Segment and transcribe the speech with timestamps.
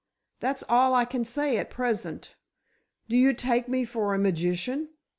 [0.39, 2.35] That's all I can say at present.
[3.07, 4.89] Do you take me for a magician?